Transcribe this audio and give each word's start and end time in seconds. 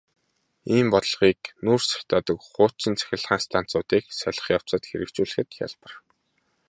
Ийм 0.75 0.87
бодлогыг 0.93 1.39
нүүрс 1.63 1.87
шатаадаг 1.95 2.39
хуучин 2.51 2.93
цахилгаан 2.99 3.41
станцуудыг 3.47 4.03
солих 4.19 4.45
явцад 4.57 4.81
хэрэгжүүлэхэд 4.87 5.49
хялбар. 5.57 5.93